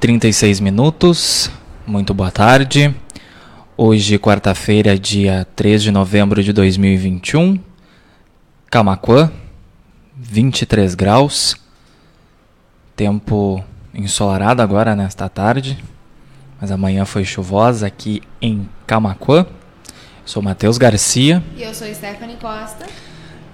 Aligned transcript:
36 0.00 0.60
minutos. 0.60 1.50
Muito 1.86 2.14
boa 2.14 2.30
tarde. 2.30 2.94
Hoje, 3.76 4.18
quarta-feira, 4.18 4.98
dia 4.98 5.46
3 5.54 5.82
de 5.82 5.90
novembro 5.90 6.42
de 6.42 6.54
2021. 6.54 7.60
Camaquã, 8.70 9.30
23 10.16 10.94
graus. 10.94 11.54
Tempo 12.96 13.62
ensolarado 13.92 14.62
agora 14.62 14.96
nesta 14.96 15.28
tarde, 15.28 15.76
mas 16.58 16.70
amanhã 16.70 17.04
foi 17.04 17.22
chuvosa 17.22 17.86
aqui 17.86 18.22
em 18.40 18.66
Camaquã. 18.86 19.44
Sou 20.24 20.42
Matheus 20.42 20.78
Garcia. 20.78 21.42
E 21.54 21.62
eu 21.62 21.74
sou 21.74 21.86
Stephanie 21.94 22.36
Costa. 22.36 22.86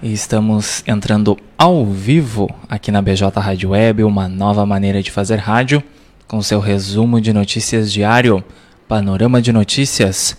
E 0.01 0.13
estamos 0.13 0.81
entrando 0.87 1.37
ao 1.57 1.85
vivo 1.85 2.49
aqui 2.69 2.89
na 2.89 3.01
BJ 3.01 3.37
Rádio 3.37 3.71
Web, 3.71 4.05
uma 4.05 4.29
nova 4.29 4.65
maneira 4.65 5.03
de 5.03 5.11
fazer 5.11 5.39
rádio 5.39 5.83
com 6.27 6.41
seu 6.41 6.59
resumo 6.59 7.21
de 7.21 7.31
notícias 7.31 7.89
diário, 7.91 8.43
panorama 8.87 9.39
de 9.41 9.53
notícias, 9.53 10.37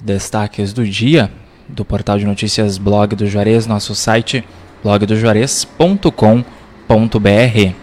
destaques 0.00 0.72
do 0.72 0.86
dia 0.86 1.30
do 1.68 1.84
portal 1.84 2.18
de 2.18 2.26
notícias 2.26 2.78
Blog 2.78 3.14
do 3.14 3.26
Juarez, 3.26 3.66
nosso 3.66 3.94
site 3.94 4.42
blogdojuarez.com.br. 4.82 7.74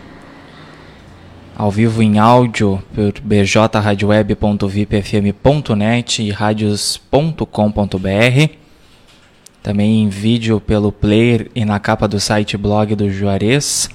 Ao 1.56 1.72
vivo 1.72 2.04
em 2.04 2.20
áudio 2.20 2.84
por 2.94 3.14
bjradioweb.vipfm.net 3.22 6.22
e 6.22 6.30
radios.com.br. 6.30 8.52
Também 9.64 10.04
em 10.04 10.10
vídeo 10.10 10.62
pelo 10.62 10.92
player 10.92 11.50
e 11.56 11.66
na 11.66 11.80
capa 11.80 12.08
do 12.08 12.20
site 12.20 12.56
Blog 12.58 12.94
do 12.96 13.10
Juarez 13.10 13.90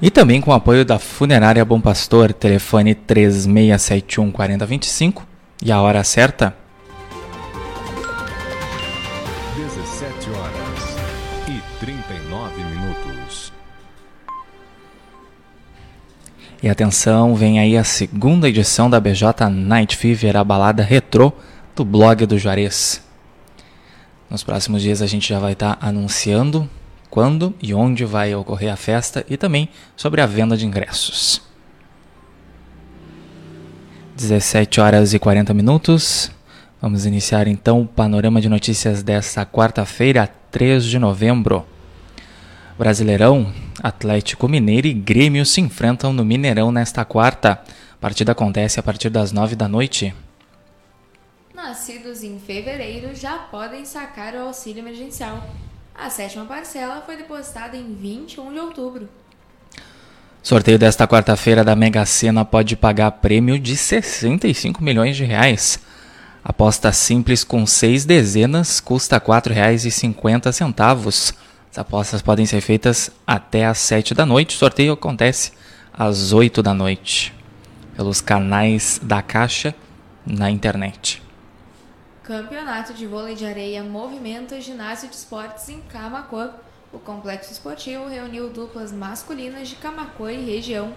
E 0.00 0.10
também 0.10 0.42
com 0.42 0.50
o 0.50 0.54
apoio 0.54 0.84
da 0.84 0.98
Funerária 0.98 1.64
Bom 1.64 1.80
Pastor, 1.80 2.30
telefone 2.34 2.94
3671 2.94 4.30
4025 4.30 5.26
e 5.62 5.72
a 5.72 5.80
hora 5.80 6.04
certa. 6.04 6.54
17 9.56 10.30
horas 10.30 10.96
e 11.48 11.80
39 11.80 12.62
minutos. 12.62 13.52
E 16.62 16.68
atenção, 16.68 17.34
vem 17.34 17.58
aí 17.58 17.74
a 17.78 17.84
segunda 17.84 18.50
edição 18.50 18.90
da 18.90 19.00
BJ 19.00 19.48
Night 19.48 19.96
Fever, 19.96 20.36
a 20.36 20.44
balada 20.44 20.82
retrô 20.82 21.32
do 21.74 21.86
blog 21.86 22.26
do 22.26 22.38
Juarez. 22.38 23.02
Nos 24.28 24.44
próximos 24.44 24.82
dias 24.82 25.00
a 25.00 25.06
gente 25.06 25.26
já 25.26 25.38
vai 25.38 25.54
estar 25.54 25.76
tá 25.76 25.86
anunciando 25.86 26.68
quando 27.06 27.54
e 27.62 27.72
onde 27.72 28.04
vai 28.04 28.34
ocorrer 28.34 28.72
a 28.72 28.76
festa 28.76 29.24
e 29.28 29.36
também 29.36 29.68
sobre 29.96 30.20
a 30.20 30.26
venda 30.26 30.56
de 30.56 30.66
ingressos. 30.66 31.40
17 34.16 34.80
horas 34.80 35.12
e 35.12 35.18
40 35.18 35.52
minutos. 35.52 36.30
Vamos 36.80 37.04
iniciar 37.04 37.46
então 37.46 37.82
o 37.82 37.86
panorama 37.86 38.40
de 38.40 38.48
notícias 38.48 39.02
desta 39.02 39.44
quarta-feira, 39.44 40.26
3 40.50 40.84
de 40.84 40.98
novembro. 40.98 41.66
Brasileirão, 42.78 43.52
Atlético 43.82 44.48
Mineiro 44.48 44.86
e 44.86 44.94
Grêmio 44.94 45.44
se 45.46 45.60
enfrentam 45.60 46.12
no 46.12 46.24
Mineirão 46.24 46.70
nesta 46.70 47.04
quarta. 47.04 47.60
A 47.94 47.96
partida 48.00 48.32
acontece 48.32 48.78
a 48.78 48.82
partir 48.82 49.10
das 49.10 49.32
9 49.32 49.56
da 49.56 49.68
noite. 49.68 50.14
Nascidos 51.54 52.22
em 52.22 52.38
fevereiro 52.38 53.14
já 53.14 53.38
podem 53.38 53.84
sacar 53.84 54.34
o 54.34 54.46
auxílio 54.46 54.80
emergencial. 54.80 55.42
A 55.98 56.10
sétima 56.10 56.44
parcela 56.44 57.02
foi 57.06 57.16
depositada 57.16 57.76
em 57.76 57.94
21 57.94 58.52
de 58.52 58.58
outubro. 58.58 59.08
Sorteio 60.42 60.78
desta 60.78 61.08
quarta-feira 61.08 61.64
da 61.64 61.74
Mega 61.74 62.04
Sena 62.04 62.44
pode 62.44 62.76
pagar 62.76 63.10
prêmio 63.12 63.58
de 63.58 63.76
65 63.76 64.84
milhões 64.84 65.16
de 65.16 65.24
reais. 65.24 65.80
Aposta 66.44 66.92
simples 66.92 67.42
com 67.42 67.66
seis 67.66 68.04
dezenas 68.04 68.78
custa 68.78 69.16
R$ 69.16 69.22
4,50. 69.22 71.08
As 71.08 71.78
apostas 71.78 72.22
podem 72.22 72.46
ser 72.46 72.60
feitas 72.60 73.10
até 73.26 73.64
às 73.64 73.78
7 73.78 74.14
da 74.14 74.24
noite. 74.24 74.54
O 74.54 74.58
sorteio 74.58 74.92
acontece 74.92 75.52
às 75.92 76.32
8 76.32 76.62
da 76.62 76.72
noite 76.72 77.34
pelos 77.96 78.20
canais 78.20 79.00
da 79.02 79.22
Caixa 79.22 79.74
na 80.24 80.50
internet. 80.50 81.25
Campeonato 82.26 82.92
de 82.92 83.06
Vôlei 83.06 83.36
de 83.36 83.46
Areia 83.46 83.84
movimenta 83.84 84.60
ginásio 84.60 85.08
de 85.08 85.14
esportes 85.14 85.68
em 85.68 85.80
Camacuã. 85.82 86.50
O 86.92 86.98
complexo 86.98 87.52
esportivo 87.52 88.08
reuniu 88.08 88.50
duplas 88.50 88.90
masculinas 88.90 89.68
de 89.68 89.76
Camacuã 89.76 90.32
e 90.32 90.44
região. 90.44 90.92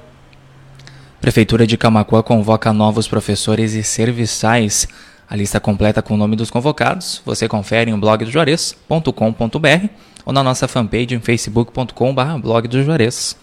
Prefeitura 1.21 1.67
de 1.67 1.77
Camacuã 1.77 2.23
convoca 2.23 2.73
novos 2.73 3.07
professores 3.07 3.73
e 3.73 3.83
serviçais. 3.83 4.87
A 5.29 5.35
lista 5.35 5.59
completa 5.59 6.01
com 6.01 6.15
o 6.15 6.17
nome 6.17 6.35
dos 6.35 6.49
convocados 6.49 7.21
você 7.23 7.47
confere 7.47 7.91
em 7.91 7.99
blogdojuarez.com.br 7.99 9.87
ou 10.25 10.33
na 10.33 10.41
nossa 10.41 10.67
fanpage 10.67 11.13
em 11.13 11.19
facebook.com.br 11.19 12.39
blog 12.41 12.67
do 12.67 12.81
Juarez. 12.81 13.37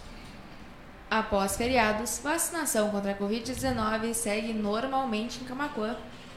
Após 1.08 1.56
feriados, 1.56 2.20
vacinação 2.20 2.90
contra 2.90 3.12
a 3.12 3.16
Covid-19 3.16 4.12
segue 4.12 4.52
normalmente 4.52 5.38
em 5.40 5.44
Camacuã. 5.44 5.94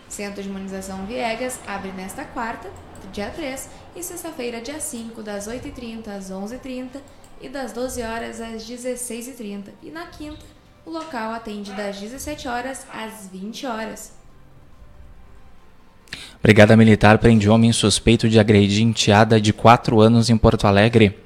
Centro 0.09 0.41
de 0.41 0.49
Imunização 0.49 1.05
Viegas 1.05 1.59
abre 1.67 1.91
nesta 1.91 2.25
quarta, 2.25 2.69
dia 3.13 3.29
3, 3.29 3.69
e 3.95 4.03
sexta-feira, 4.03 4.59
dia 4.59 4.79
5, 4.79 5.21
das 5.21 5.47
8h30 5.47 6.07
às 6.07 6.31
11h30 6.31 6.99
e 7.41 7.47
das 7.47 7.71
12 7.71 8.01
horas 8.01 8.41
às 8.41 8.67
16h30. 8.67 9.69
E 9.83 9.91
na 9.91 10.07
quinta, 10.07 10.43
o 10.85 10.89
local 10.89 11.31
atende 11.31 11.71
das 11.73 11.99
17 11.99 12.47
horas 12.47 12.85
às 12.91 13.29
20 13.31 13.65
horas. 13.67 14.13
Brigada 16.41 16.75
Militar 16.75 17.17
prende 17.19 17.49
homem 17.49 17.71
suspeito 17.71 18.27
de 18.27 18.39
agredir 18.39 18.81
enteada 18.81 19.39
de 19.39 19.53
4 19.53 19.99
anos 20.01 20.29
em 20.29 20.37
Porto 20.37 20.65
Alegre. 20.65 21.19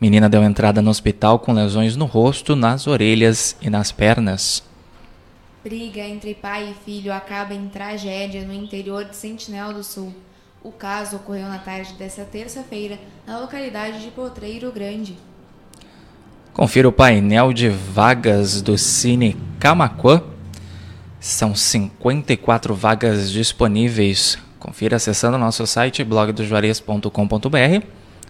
Menina 0.00 0.28
deu 0.28 0.42
entrada 0.42 0.82
no 0.82 0.90
hospital 0.90 1.38
com 1.38 1.52
lesões 1.52 1.96
no 1.96 2.04
rosto, 2.04 2.56
nas 2.56 2.86
orelhas 2.86 3.56
e 3.60 3.68
nas 3.68 3.92
pernas. 3.92 4.67
Briga 5.62 6.00
entre 6.00 6.34
pai 6.34 6.70
e 6.70 6.84
filho 6.84 7.12
acaba 7.12 7.54
em 7.54 7.68
tragédia 7.68 8.42
no 8.42 8.52
interior 8.52 9.04
de 9.04 9.16
Sentinel 9.16 9.72
do 9.72 9.82
Sul. 9.82 10.14
O 10.62 10.72
caso 10.72 11.16
ocorreu 11.16 11.48
na 11.48 11.58
tarde 11.58 11.92
desta 11.94 12.24
terça-feira, 12.24 12.98
na 13.26 13.38
localidade 13.38 14.02
de 14.02 14.10
Potreiro 14.10 14.72
Grande. 14.72 15.16
Confira 16.52 16.88
o 16.88 16.92
painel 16.92 17.52
de 17.52 17.68
vagas 17.68 18.60
do 18.60 18.76
Cine 18.76 19.36
Camacuã 19.60 20.22
são 21.20 21.54
54 21.54 22.74
vagas 22.74 23.30
disponíveis. 23.30 24.38
Confira 24.58 24.96
acessando 24.96 25.36
nosso 25.38 25.66
site 25.66 26.04
blogdojuarez.com.br 26.04 27.86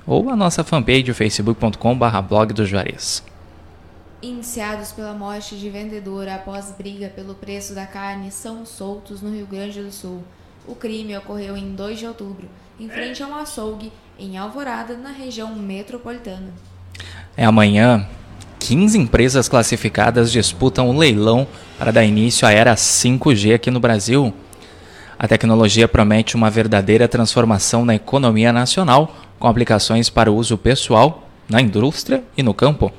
ou 0.07 0.31
a 0.31 0.37
nossa 0.37 0.65
fanpage 0.65 1.13
facebook.com.br 1.13 2.21
blog 2.27 2.53
do 2.53 2.65
Juarez. 2.65 3.23
Iniciados 4.21 4.91
pela 4.91 5.15
morte 5.15 5.57
de 5.57 5.71
vendedor 5.71 6.29
após 6.29 6.75
briga 6.77 7.09
pelo 7.09 7.37
preço 7.37 7.73
da 7.73 7.87
carne 7.87 8.33
são 8.33 8.67
soltos 8.67 9.23
no 9.23 9.31
Rio 9.31 9.47
Grande 9.47 9.81
do 9.81 9.93
Sul. 9.93 10.25
O 10.67 10.75
crime 10.75 11.17
ocorreu 11.17 11.57
em 11.57 11.73
2 11.73 12.01
de 12.01 12.07
outubro, 12.07 12.49
em 12.81 12.89
frente 12.89 13.23
a 13.23 13.29
um 13.29 13.37
açougue 13.37 13.93
em 14.19 14.37
Alvorada, 14.37 14.97
na 14.97 15.13
região 15.13 15.55
metropolitana. 15.55 16.53
É 17.37 17.45
amanhã 17.45 18.09
15 18.59 18.99
empresas 18.99 19.49
classificadas 19.49 20.33
disputam 20.33 20.91
o 20.91 20.99
leilão 20.99 21.47
para 21.79 21.93
dar 21.93 22.05
início 22.05 22.47
à 22.47 22.51
era 22.51 22.75
5G 22.75 23.55
aqui 23.55 23.71
no 23.71 23.79
Brasil. 23.79 24.35
A 25.17 25.29
tecnologia 25.29 25.87
promete 25.87 26.35
uma 26.35 26.51
verdadeira 26.51 27.07
transformação 27.07 27.85
na 27.85 27.95
economia 27.95 28.53
nacional, 28.53 29.15
com 29.39 29.47
aplicações 29.47 30.11
para 30.11 30.33
uso 30.33 30.59
pessoal, 30.59 31.29
na 31.49 31.61
indústria 31.61 32.25
e 32.37 32.43
no 32.43 32.53
campo. 32.53 32.93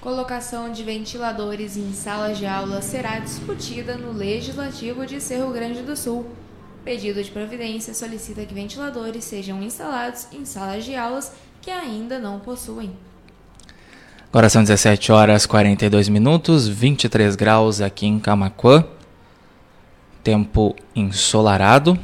Colocação 0.00 0.72
de 0.72 0.82
ventiladores 0.82 1.76
em 1.76 1.92
salas 1.92 2.38
de 2.38 2.46
aula 2.46 2.80
será 2.80 3.18
discutida 3.18 3.98
no 3.98 4.12
Legislativo 4.12 5.04
de 5.04 5.20
Cerro 5.20 5.52
Grande 5.52 5.82
do 5.82 5.94
Sul. 5.94 6.26
Pedido 6.82 7.22
de 7.22 7.30
providência 7.30 7.92
solicita 7.92 8.46
que 8.46 8.54
ventiladores 8.54 9.24
sejam 9.24 9.62
instalados 9.62 10.26
em 10.32 10.46
salas 10.46 10.86
de 10.86 10.96
aulas 10.96 11.34
que 11.60 11.70
ainda 11.70 12.18
não 12.18 12.40
possuem. 12.40 12.92
Agora 14.30 14.48
são 14.48 14.62
17 14.62 15.12
horas 15.12 15.44
42 15.44 16.08
minutos, 16.08 16.66
23 16.66 17.36
graus 17.36 17.82
aqui 17.82 18.06
em 18.06 18.18
Camacuã. 18.18 18.82
Tempo 20.24 20.74
ensolarado. 20.96 21.98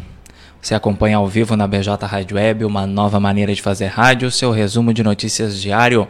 Você 0.61 0.75
acompanha 0.75 1.17
ao 1.17 1.27
vivo 1.27 1.57
na 1.57 1.67
BJ 1.67 2.05
Rádio 2.05 2.37
Web, 2.37 2.67
uma 2.67 2.87
nova 2.87 3.19
maneira 3.19 3.55
de 3.55 3.63
fazer 3.63 3.87
rádio, 3.87 4.31
seu 4.31 4.51
resumo 4.51 4.93
de 4.93 5.03
notícias 5.03 5.59
diário, 5.59 6.07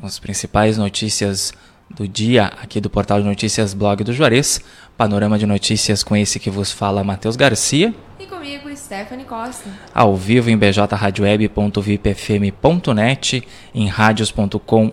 as 0.00 0.18
principais 0.18 0.78
notícias 0.78 1.52
do 1.90 2.08
dia 2.08 2.46
aqui 2.46 2.80
do 2.80 2.88
portal 2.88 3.20
de 3.20 3.26
notícias 3.26 3.74
Blog 3.74 4.04
do 4.04 4.12
Juarez. 4.12 4.60
Panorama 4.96 5.36
de 5.38 5.46
notícias 5.46 6.04
com 6.04 6.16
esse 6.16 6.38
que 6.38 6.50
vos 6.50 6.70
fala 6.70 7.02
Matheus 7.02 7.34
Garcia. 7.36 7.94
E 8.18 8.26
comigo, 8.26 8.68
Stephanie 8.76 9.24
Costa. 9.24 9.70
Ao 9.94 10.14
vivo 10.16 10.50
em 10.50 10.56
bjradioweb.vipfm.net, 10.56 13.48
em 13.74 13.88
radios.com.br 13.88 14.92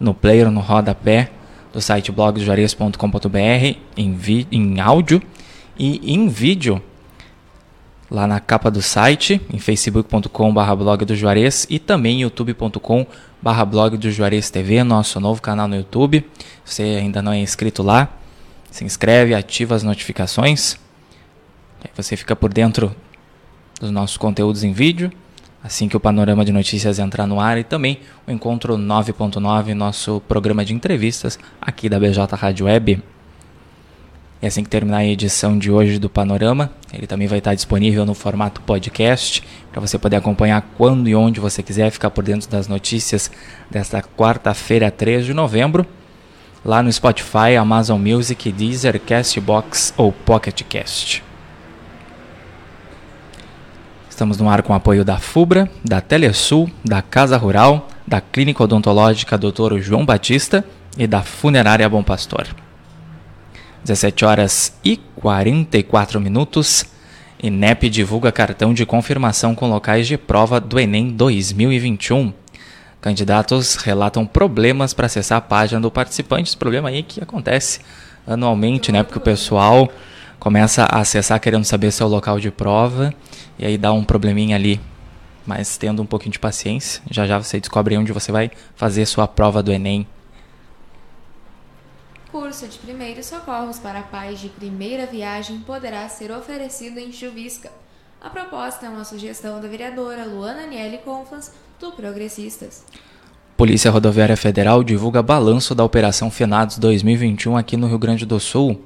no 0.00 0.14
player, 0.14 0.50
no 0.50 0.60
rodapé 0.60 1.30
do 1.72 1.80
site 1.80 2.12
blogjuarez.com.br 2.12 3.76
em, 3.96 4.18
em 4.50 4.80
áudio 4.80 5.22
e 5.78 6.14
em 6.14 6.28
vídeo 6.28 6.82
lá 8.10 8.26
na 8.26 8.40
capa 8.40 8.70
do 8.70 8.80
site, 8.80 9.40
em 9.52 9.58
facebook.com.br 9.58 10.74
blog 10.76 11.04
do 11.04 11.14
Juarez 11.14 11.66
e 11.68 11.78
também 11.78 12.22
youtube.com.br 12.22 13.64
blog 13.66 13.96
do 13.96 14.10
Juarez 14.10 14.50
TV, 14.50 14.82
nosso 14.82 15.20
novo 15.20 15.42
canal 15.42 15.68
no 15.68 15.76
YouTube. 15.76 16.24
Se 16.64 16.74
você 16.74 16.82
ainda 16.82 17.20
não 17.20 17.32
é 17.32 17.38
inscrito 17.38 17.82
lá, 17.82 18.08
se 18.70 18.84
inscreve, 18.84 19.34
ativa 19.34 19.74
as 19.74 19.82
notificações. 19.82 20.76
Aí 21.82 21.90
você 21.96 22.16
fica 22.16 22.34
por 22.34 22.52
dentro 22.52 22.94
dos 23.80 23.90
nossos 23.90 24.16
conteúdos 24.16 24.64
em 24.64 24.72
vídeo 24.72 25.12
assim 25.62 25.88
que 25.88 25.96
o 25.96 26.00
Panorama 26.00 26.44
de 26.44 26.52
Notícias 26.52 26.98
entrar 26.98 27.26
no 27.26 27.40
ar 27.40 27.58
e 27.58 27.64
também 27.64 28.00
o 28.26 28.30
Encontro 28.30 28.76
9.9, 28.76 29.74
nosso 29.74 30.20
programa 30.26 30.64
de 30.64 30.72
entrevistas 30.72 31.38
aqui 31.60 31.88
da 31.88 31.98
BJ 31.98 32.34
Rádio 32.34 32.66
Web. 32.66 33.02
E 34.40 34.46
assim 34.46 34.62
que 34.62 34.70
terminar 34.70 34.98
a 34.98 35.04
edição 35.04 35.58
de 35.58 35.70
hoje 35.70 35.98
do 35.98 36.08
Panorama, 36.08 36.70
ele 36.92 37.08
também 37.08 37.26
vai 37.26 37.38
estar 37.38 37.54
disponível 37.54 38.06
no 38.06 38.14
formato 38.14 38.60
podcast, 38.60 39.42
para 39.72 39.80
você 39.80 39.98
poder 39.98 40.16
acompanhar 40.16 40.62
quando 40.76 41.08
e 41.08 41.14
onde 41.14 41.40
você 41.40 41.60
quiser, 41.60 41.90
ficar 41.90 42.10
por 42.10 42.22
dentro 42.22 42.48
das 42.48 42.68
notícias 42.68 43.30
desta 43.68 44.00
quarta-feira, 44.00 44.92
3 44.92 45.26
de 45.26 45.34
novembro, 45.34 45.84
lá 46.64 46.82
no 46.82 46.92
Spotify, 46.92 47.56
Amazon 47.58 48.00
Music, 48.00 48.52
Deezer, 48.52 49.00
Castbox 49.00 49.92
ou 49.96 50.12
PocketCast. 50.12 51.24
Estamos 54.08 54.38
no 54.38 54.48
ar 54.48 54.62
com 54.62 54.72
o 54.72 54.76
apoio 54.76 55.04
da 55.04 55.18
FUBRA, 55.18 55.68
da 55.84 56.00
Telesul, 56.00 56.70
da 56.84 57.02
Casa 57.02 57.36
Rural, 57.36 57.88
da 58.06 58.20
Clínica 58.20 58.62
Odontológica 58.62 59.36
Dr. 59.36 59.78
João 59.78 60.06
Batista 60.06 60.64
e 60.96 61.06
da 61.06 61.22
Funerária 61.22 61.88
Bom 61.88 62.02
Pastor. 62.02 62.46
17 63.84 64.24
horas 64.24 64.72
e 64.84 64.96
44 65.16 66.20
minutos. 66.20 66.84
INEP 67.42 67.88
divulga 67.88 68.32
cartão 68.32 68.74
de 68.74 68.84
confirmação 68.84 69.54
com 69.54 69.68
locais 69.68 70.06
de 70.06 70.16
prova 70.16 70.60
do 70.60 70.78
Enem 70.78 71.10
2021. 71.10 72.32
Candidatos 73.00 73.76
relatam 73.76 74.26
problemas 74.26 74.92
para 74.92 75.06
acessar 75.06 75.38
a 75.38 75.40
página 75.40 75.80
do 75.80 75.90
participante. 75.90 76.48
Esse 76.48 76.56
problema 76.56 76.88
aí 76.88 77.02
que 77.02 77.22
acontece 77.22 77.80
anualmente, 78.26 78.90
né? 78.90 79.02
Porque 79.02 79.18
o 79.18 79.22
pessoal 79.22 79.88
começa 80.38 80.84
a 80.84 81.00
acessar 81.00 81.40
querendo 81.40 81.64
saber 81.64 81.92
seu 81.92 82.08
local 82.08 82.40
de 82.40 82.50
prova 82.50 83.14
e 83.58 83.64
aí 83.64 83.78
dá 83.78 83.92
um 83.92 84.04
probleminha 84.04 84.56
ali. 84.56 84.80
Mas 85.46 85.78
tendo 85.78 86.02
um 86.02 86.06
pouquinho 86.06 86.32
de 86.32 86.38
paciência, 86.38 87.00
já 87.10 87.26
já 87.26 87.38
você 87.38 87.58
descobre 87.60 87.96
onde 87.96 88.12
você 88.12 88.30
vai 88.32 88.50
fazer 88.74 89.06
sua 89.06 89.26
prova 89.26 89.62
do 89.62 89.72
Enem. 89.72 90.06
Curso 92.30 92.68
de 92.68 92.76
primeiros 92.76 93.24
socorros 93.24 93.78
para 93.78 94.02
pais 94.02 94.38
de 94.38 94.50
primeira 94.50 95.06
viagem 95.06 95.60
poderá 95.60 96.06
ser 96.10 96.30
oferecido 96.30 96.98
em 96.98 97.10
Chuvisca. 97.10 97.72
A 98.20 98.28
proposta 98.28 98.84
é 98.84 98.88
uma 98.90 99.04
sugestão 99.04 99.58
da 99.62 99.66
vereadora 99.66 100.26
Luana 100.26 100.66
Niele 100.66 100.98
Conflans, 100.98 101.50
do 101.80 101.90
Progressistas. 101.92 102.84
Polícia 103.56 103.90
Rodoviária 103.90 104.36
Federal 104.36 104.84
divulga 104.84 105.22
balanço 105.22 105.74
da 105.74 105.82
Operação 105.82 106.30
Finados 106.30 106.76
2021 106.76 107.56
aqui 107.56 107.78
no 107.78 107.88
Rio 107.88 107.98
Grande 107.98 108.26
do 108.26 108.38
Sul. 108.38 108.78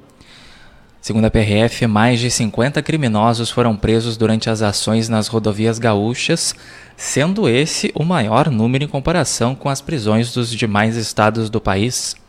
Segundo 1.01 1.25
a 1.25 1.29
PRF, 1.29 1.85
mais 1.85 2.21
de 2.21 2.31
50 2.31 2.81
criminosos 2.81 3.51
foram 3.51 3.75
presos 3.75 4.15
durante 4.15 4.49
as 4.49 4.61
ações 4.61 5.09
nas 5.09 5.27
rodovias 5.27 5.77
gaúchas, 5.77 6.55
sendo 6.95 7.49
esse 7.49 7.91
o 7.93 8.05
maior 8.05 8.49
número 8.49 8.85
em 8.85 8.87
comparação 8.87 9.53
com 9.53 9.67
as 9.67 9.81
prisões 9.81 10.33
dos 10.33 10.49
demais 10.49 10.95
estados 10.95 11.49
do 11.49 11.59
país. 11.59 12.22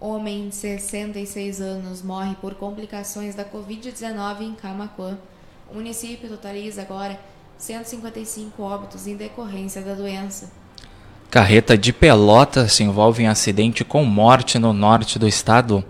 Homem 0.00 0.48
de 0.48 0.54
66 0.54 1.60
anos 1.60 2.00
morre 2.00 2.34
por 2.40 2.54
complicações 2.54 3.34
da 3.34 3.44
Covid-19 3.44 4.40
em 4.40 4.54
Camacuã. 4.54 5.18
O 5.70 5.74
município 5.74 6.26
totaliza 6.26 6.80
agora 6.80 7.20
155 7.58 8.62
óbitos 8.62 9.06
em 9.06 9.14
decorrência 9.14 9.82
da 9.82 9.92
doença. 9.92 10.50
Carreta 11.30 11.76
de 11.76 11.92
Pelota 11.92 12.66
se 12.66 12.82
envolve 12.82 13.22
em 13.22 13.28
acidente 13.28 13.84
com 13.84 14.02
morte 14.02 14.58
no 14.58 14.72
norte 14.72 15.18
do 15.18 15.28
estado. 15.28 15.84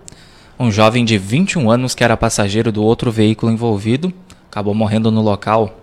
Um 0.59 0.69
jovem 0.69 1.05
de 1.05 1.17
21 1.17 1.71
anos 1.71 1.95
que 1.95 2.03
era 2.03 2.17
passageiro 2.17 2.69
do 2.69 2.83
outro 2.83 3.09
veículo 3.13 3.49
envolvido 3.49 4.13
acabou 4.49 4.73
morrendo 4.73 5.09
no 5.09 5.21
local. 5.21 5.79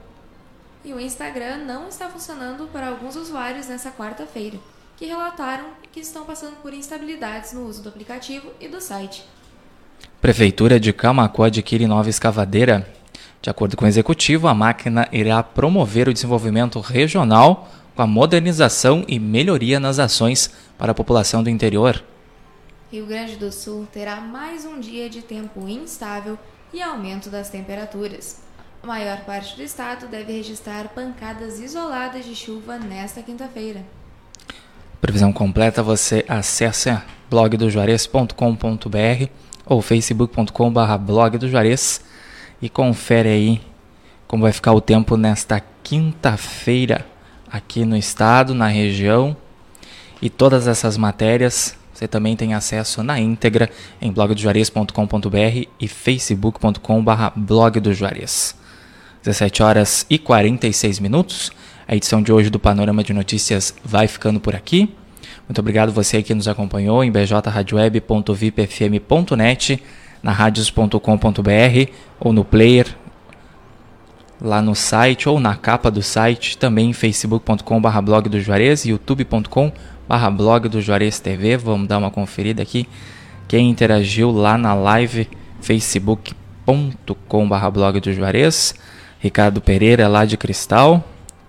E 0.84 0.92
o 0.92 1.00
Instagram 1.00 1.64
não 1.64 1.88
está 1.88 2.10
funcionando 2.10 2.68
para 2.70 2.88
alguns 2.88 3.16
usuários 3.16 3.68
nessa 3.68 3.90
quarta-feira, 3.90 4.58
que 4.98 5.06
relataram 5.06 5.66
que 5.92 6.00
estão 6.00 6.24
passando 6.24 6.56
por 6.56 6.74
instabilidades 6.74 7.52
no 7.52 7.66
uso 7.66 7.82
do 7.82 7.88
aplicativo 7.88 8.50
e 8.60 8.66
do 8.66 8.80
site. 8.80 9.24
Prefeitura 10.20 10.80
de 10.80 10.92
Camacuã 10.92 11.46
adquire 11.46 11.86
nova 11.86 12.10
escavadeira. 12.10 12.92
De 13.40 13.48
acordo 13.48 13.76
com 13.76 13.84
o 13.84 13.88
executivo, 13.88 14.48
a 14.48 14.54
máquina 14.54 15.08
irá 15.12 15.40
promover 15.40 16.08
o 16.08 16.12
desenvolvimento 16.12 16.80
regional 16.80 17.70
com 17.94 18.02
a 18.02 18.06
modernização 18.08 19.04
e 19.06 19.20
melhoria 19.20 19.78
nas 19.78 20.00
ações 20.00 20.50
para 20.76 20.90
a 20.90 20.94
população 20.94 21.44
do 21.44 21.48
interior. 21.48 22.02
Rio 22.90 23.06
Grande 23.06 23.36
do 23.36 23.52
Sul 23.52 23.86
terá 23.92 24.20
mais 24.20 24.64
um 24.64 24.80
dia 24.80 25.08
de 25.08 25.22
tempo 25.22 25.68
instável 25.68 26.36
e 26.72 26.82
aumento 26.82 27.30
das 27.30 27.48
temperaturas. 27.50 28.40
A 28.82 28.86
maior 28.86 29.20
parte 29.20 29.54
do 29.54 29.62
estado 29.62 30.08
deve 30.08 30.32
registrar 30.32 30.88
pancadas 30.88 31.60
isoladas 31.60 32.24
de 32.24 32.34
chuva 32.34 32.78
nesta 32.78 33.22
quinta-feira. 33.22 33.84
Previsão 35.08 35.32
completa 35.32 35.82
você 35.82 36.22
acessa 36.28 37.02
blogdojuarez.com.br 37.30 39.30
ou 39.64 39.80
facebook.com.br 39.80 40.96
blog 41.00 41.38
do 41.38 41.48
Juarez 41.48 42.02
e 42.60 42.68
confere 42.68 43.30
aí 43.30 43.60
como 44.26 44.42
vai 44.42 44.52
ficar 44.52 44.74
o 44.74 44.82
tempo 44.82 45.16
nesta 45.16 45.62
quinta-feira 45.82 47.06
aqui 47.50 47.86
no 47.86 47.96
estado, 47.96 48.52
na 48.52 48.68
região. 48.68 49.34
E 50.20 50.28
todas 50.28 50.68
essas 50.68 50.98
matérias 50.98 51.74
você 51.94 52.06
também 52.06 52.36
tem 52.36 52.52
acesso 52.52 53.02
na 53.02 53.18
íntegra 53.18 53.70
em 54.02 54.12
blogdojuarez.com.br 54.12 55.68
e 55.80 55.88
facebook.com.br 55.88 57.30
blog 57.34 57.80
do 57.80 57.94
Juarez. 57.94 58.54
17 59.22 59.62
horas 59.62 60.04
e 60.10 60.18
46 60.18 61.00
minutos. 61.00 61.50
A 61.88 61.96
edição 61.96 62.22
de 62.22 62.30
hoje 62.30 62.50
do 62.50 62.60
Panorama 62.60 63.02
de 63.02 63.14
Notícias 63.14 63.74
vai 63.82 64.06
ficando 64.06 64.38
por 64.38 64.54
aqui. 64.54 64.94
Muito 65.48 65.58
obrigado 65.58 65.90
você 65.90 66.22
que 66.22 66.34
nos 66.34 66.46
acompanhou 66.46 67.02
em 67.02 67.10
bjradioweb.vipfm.net, 67.10 69.82
na 70.22 70.30
radios.com.br 70.30 71.90
ou 72.20 72.34
no 72.34 72.44
player 72.44 72.86
lá 74.38 74.60
no 74.60 74.74
site 74.74 75.30
ou 75.30 75.40
na 75.40 75.56
capa 75.56 75.90
do 75.90 76.02
site, 76.02 76.58
também 76.58 76.92
facebook.com.br 76.92 78.00
blog 78.02 78.28
do 78.28 78.38
Juarez, 78.38 78.84
youtube.com.br 78.84 80.30
blog 80.36 80.68
do 80.68 80.82
Juarez 80.82 81.18
TV. 81.18 81.56
Vamos 81.56 81.88
dar 81.88 81.96
uma 81.96 82.10
conferida 82.10 82.62
aqui. 82.62 82.86
Quem 83.48 83.70
interagiu 83.70 84.30
lá 84.30 84.58
na 84.58 84.74
live, 84.74 85.26
facebook.com.br 85.62 87.70
blog 87.72 87.98
do 87.98 88.12
Juarez. 88.12 88.74
Ricardo 89.18 89.62
Pereira, 89.62 90.06
lá 90.06 90.24
de 90.24 90.36
Cristal, 90.36 91.02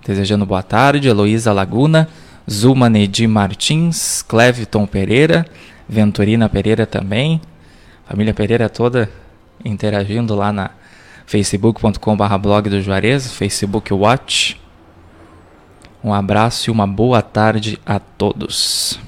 desejando 0.09 0.43
boa 0.43 0.63
tarde. 0.63 1.07
Heloísa 1.07 1.53
Laguna, 1.53 2.09
Zuma 2.49 2.89
Nedi 2.89 3.27
Martins, 3.27 4.23
Cleviton 4.23 4.87
Pereira, 4.87 5.45
Venturina 5.87 6.49
Pereira 6.49 6.87
também. 6.87 7.39
Família 8.07 8.33
Pereira 8.33 8.67
toda 8.67 9.09
interagindo 9.63 10.35
lá 10.35 10.51
na 10.51 10.71
facebook.com.br 11.27 12.37
blog 12.41 12.69
do 12.69 12.81
Juarez, 12.81 13.31
Facebook 13.31 13.93
Watch. 13.93 14.59
Um 16.03 16.11
abraço 16.11 16.69
e 16.69 16.71
uma 16.71 16.87
boa 16.87 17.21
tarde 17.21 17.77
a 17.85 17.99
todos. 17.99 18.99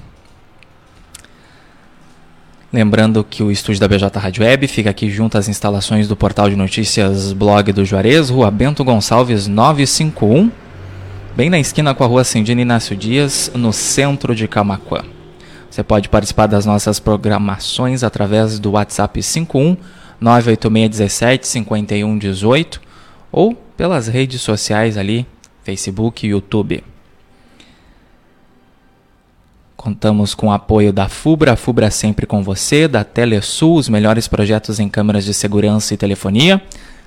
Lembrando 2.72 3.24
que 3.24 3.42
o 3.42 3.52
estúdio 3.52 3.82
da 3.82 3.88
BJ 3.88 4.20
Rádio 4.20 4.44
Web 4.44 4.68
fica 4.68 4.92
aqui 4.92 5.10
junto 5.10 5.38
às 5.38 5.48
instalações 5.48 6.08
do 6.08 6.16
portal 6.16 6.50
de 6.50 6.56
notícias 6.56 7.34
Blog 7.34 7.74
do 7.74 7.84
Juarez, 7.84 8.30
Rua 8.30 8.52
Bento 8.52 8.84
Gonçalves 8.84 9.48
951, 9.48 10.52
bem 11.36 11.50
na 11.50 11.60
esquina 11.60 11.96
com 11.96 12.04
a 12.04 12.08
Rua 12.08 12.24
Cindina 12.24 12.62
Inácio 12.62 12.96
Dias, 12.96 13.52
no 13.56 13.72
centro 13.72 14.36
de 14.36 14.48
Camacuã. 14.48 15.04
Você 15.70 15.82
pode 15.82 16.10
participar 16.10 16.48
das 16.48 16.66
nossas 16.66 17.00
programações 17.00 18.04
através 18.04 18.60
do 18.60 18.72
WhatsApp 18.72 19.24
51 19.24 19.78
98617 20.20 21.48
5118 21.48 22.82
ou 23.32 23.56
pelas 23.56 24.08
redes 24.08 24.42
sociais 24.42 24.98
ali, 24.98 25.26
Facebook 25.64 26.26
e 26.26 26.32
YouTube. 26.32 26.84
Contamos 29.78 30.36
com 30.36 30.48
o 30.48 30.52
apoio 30.52 30.94
da 30.94 31.08
FUBRA, 31.08 31.54
a 31.54 31.56
FUBRA 31.56 31.90
sempre 31.90 32.28
com 32.28 32.44
você, 32.44 32.88
da 32.88 33.04
Telesul, 33.04 33.78
os 33.78 33.90
melhores 33.90 34.28
projetos 34.28 34.80
em 34.80 34.90
câmeras 34.90 35.24
de 35.24 35.34
segurança 35.34 35.94
e 35.94 35.98
telefonia, 35.98 36.62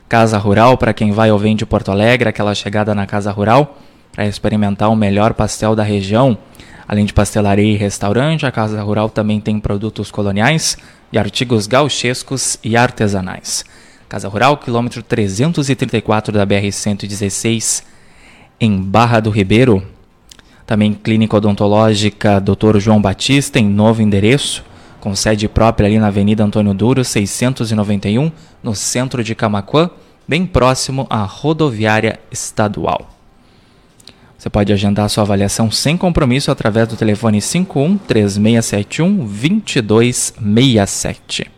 Casa 0.09 0.39
Rural 0.39 0.77
para 0.77 0.93
quem 0.93 1.13
vai 1.13 1.31
ou 1.31 1.39
vem 1.39 1.55
de 1.55 1.65
Porto 1.65 1.93
Alegre, 1.93 2.29
aquela 2.29 2.55
chegada 2.55 2.95
na 2.95 3.07
Casa 3.07 3.31
Rural 3.31 3.79
para 4.15 4.27
experimentar 4.27 4.91
o 4.91 4.97
melhor 4.97 5.35
pastel 5.35 5.75
da 5.75 5.83
região. 5.83 6.39
Além 6.87 7.05
de 7.05 7.13
pastelaria 7.13 7.73
e 7.73 7.77
restaurante, 7.77 8.47
a 8.47 8.53
Casa 8.53 8.81
Rural 8.83 9.11
também 9.11 9.41
tem 9.41 9.59
produtos 9.59 10.11
coloniais 10.11 10.79
e 11.13 11.19
artigos 11.19 11.67
gauchescos 11.67 12.57
e 12.63 12.77
artesanais. 12.77 13.65
Casa 14.09 14.29
Rural, 14.29 14.57
quilômetro 14.59 15.03
334 15.03 16.33
da 16.33 16.47
BR-116, 16.47 17.83
em 18.61 18.81
Barra 18.81 19.19
do 19.19 19.31
Ribeiro. 19.31 19.85
Também 20.65 20.95
clínica 20.95 21.37
odontológica 21.37 22.41
Dr. 22.41 22.79
João 22.79 23.03
Batista, 23.03 23.59
em 23.59 23.69
novo 23.69 24.01
endereço, 24.01 24.65
com 25.01 25.15
sede 25.17 25.49
própria 25.49 25.87
ali 25.87 25.99
na 25.99 26.07
Avenida 26.07 26.45
Antônio 26.45 26.73
Duro, 26.73 27.05
691, 27.05 28.31
no 28.63 28.75
centro 28.75 29.25
de 29.25 29.35
Camaquã, 29.35 29.91
bem 30.29 30.47
próximo 30.47 31.07
à 31.11 31.25
rodoviária 31.25 32.21
estadual. 32.31 33.14
Você 34.45 34.51
pode 34.51 34.75
agendar 34.75 35.09
sua 35.09 35.25
avaliação 35.25 35.71
sem 35.71 35.97
compromisso 35.97 36.51
através 36.51 36.87
do 36.87 36.99
telefone 36.99 37.41
51 37.41 37.97
3671 37.97 39.25
2267. 39.25 41.51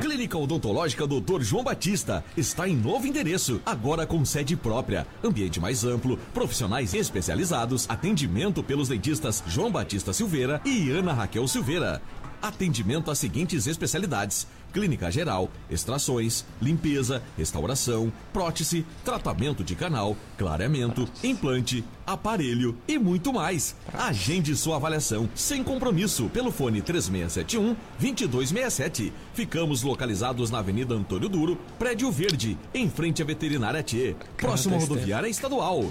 Clínica 0.00 0.38
Odontológica 0.38 1.08
Dr. 1.08 1.42
João 1.42 1.64
Batista 1.64 2.24
está 2.36 2.68
em 2.68 2.76
novo 2.76 3.04
endereço, 3.04 3.60
agora 3.66 4.06
com 4.06 4.24
sede 4.24 4.54
própria, 4.54 5.04
ambiente 5.24 5.58
mais 5.58 5.82
amplo, 5.82 6.16
profissionais 6.32 6.94
especializados, 6.94 7.86
atendimento 7.88 8.62
pelos 8.62 8.88
dentistas 8.88 9.42
João 9.48 9.72
Batista 9.72 10.12
Silveira 10.12 10.60
e 10.64 10.88
Ana 10.88 11.14
Raquel 11.14 11.48
Silveira. 11.48 12.00
Atendimento 12.40 13.10
às 13.10 13.18
seguintes 13.18 13.66
especialidades: 13.66 14.46
clínica 14.76 15.10
geral, 15.10 15.48
extrações, 15.70 16.44
limpeza, 16.60 17.22
restauração, 17.34 18.12
prótese, 18.30 18.84
tratamento 19.02 19.64
de 19.64 19.74
canal, 19.74 20.14
clareamento, 20.36 21.08
implante, 21.24 21.82
aparelho 22.06 22.76
e 22.86 22.98
muito 22.98 23.32
mais. 23.32 23.74
Agende 23.94 24.54
sua 24.54 24.76
avaliação 24.76 25.30
sem 25.34 25.64
compromisso 25.64 26.28
pelo 26.28 26.52
fone 26.52 26.82
3671 26.82 27.74
2267. 27.98 29.14
Ficamos 29.32 29.82
localizados 29.82 30.50
na 30.50 30.58
Avenida 30.58 30.94
Antônio 30.94 31.30
Duro, 31.30 31.58
Prédio 31.78 32.12
Verde, 32.12 32.58
em 32.74 32.90
frente 32.90 33.22
à 33.22 33.24
Veterinária 33.24 33.82
T, 33.82 34.14
próximo 34.36 34.76
à 34.76 34.78
rodoviária 34.78 35.26
estadual. 35.26 35.86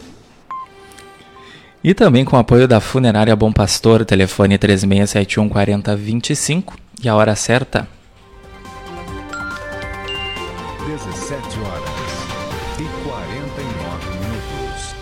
E 1.84 1.96
também 1.96 2.24
com 2.24 2.36
o 2.36 2.40
apoio 2.40 2.68
da 2.68 2.80
Funerária 2.80 3.36
Bom 3.36 3.52
Pastor, 3.52 4.06
telefone 4.06 4.60
3671 4.60 5.50
4025 5.50 6.78
e 7.02 7.10
a 7.10 7.16
hora 7.16 7.36
certa 7.36 7.95
17 11.26 11.60
horas 11.60 11.90
e 12.80 13.04
49 13.04 14.10
minutos. 14.12 14.96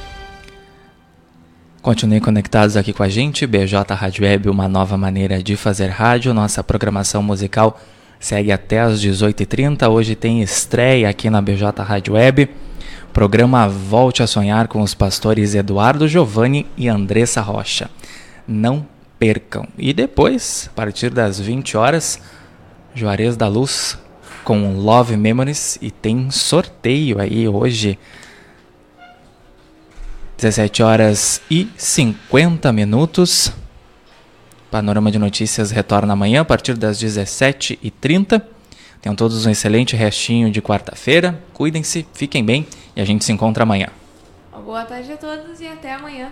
Continue 1.82 2.22
conectados 2.22 2.78
aqui 2.78 2.94
com 2.94 3.04
a 3.04 3.10
gente, 3.10 3.46
BJ 3.46 3.94
Rádio 3.94 4.24
Web, 4.24 4.48
uma 4.48 4.70
nova 4.70 4.96
maneira 4.96 5.44
de 5.44 5.58
fazer 5.58 5.88
rádio. 5.88 6.34
Nossa 6.34 6.64
programação 6.64 7.22
musical 7.22 7.78
segue 8.22 8.54
até 8.54 8.80
às 8.80 9.02
18h30. 9.02 9.90
Hoje 9.90 10.16
tem 10.16 10.42
estreia 10.42 11.10
aqui 11.10 11.30
na 11.30 11.42
BJ 11.42 11.84
Rádio 11.84 12.14
Web. 12.14 12.50
Programa 13.12 13.68
Volte 13.68 14.24
a 14.24 14.28
Sonhar 14.28 14.70
com 14.70 14.82
os 14.82 14.94
pastores 14.94 15.54
Eduardo 15.54 16.08
Giovanni 16.08 16.66
e 16.78 16.88
Andressa 16.88 17.42
Rocha. 17.42 17.90
Não 18.48 18.88
percam. 19.20 19.68
E 19.78 19.92
depois, 19.92 20.70
a 20.72 20.74
partir 20.74 21.10
das 21.10 21.38
20 21.38 21.76
horas, 21.76 22.18
Juarez 22.96 23.36
da 23.36 23.50
Luz 23.50 23.98
com 24.44 24.76
Love 24.78 25.18
Memories 25.18 25.78
e 25.82 25.90
tem 25.90 26.30
sorteio 26.30 27.20
aí 27.20 27.48
hoje. 27.48 27.98
17 30.38 30.84
horas 30.84 31.42
e 31.50 31.70
50 31.78 32.72
minutos. 32.74 33.54
Panorama 34.70 35.12
de 35.12 35.20
Notícias 35.20 35.72
retorna 35.72 36.14
amanhã 36.14 36.42
a 36.42 36.46
partir 36.46 36.76
das 36.76 37.02
17h30. 37.02 38.42
Tenham 39.02 39.16
todos 39.16 39.46
um 39.46 39.50
excelente 39.50 39.96
restinho 39.96 40.50
de 40.52 40.62
quarta-feira. 40.62 41.42
Cuidem-se, 41.54 42.06
fiquem 42.14 42.44
bem 42.44 42.68
e 42.96 43.02
a 43.02 43.06
gente 43.06 43.24
se 43.24 43.32
encontra 43.32 43.64
amanhã. 43.64 43.88
Uma 44.52 44.62
boa 44.62 44.86
tarde 44.86 45.12
a 45.12 45.18
todos 45.18 45.60
e 45.62 45.68
até 45.68 45.94
amanhã. 45.94 46.32